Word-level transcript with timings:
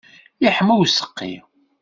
Iḥma 0.47 0.73
useqqi. 0.81 1.33